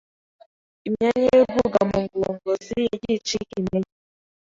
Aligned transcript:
Imyanya 0.87 1.29
y’urwungano 1.37 1.97
ngogozi 2.17 2.77
yagiye 2.89 3.15
icika 3.19 3.53
intege, 3.61 3.93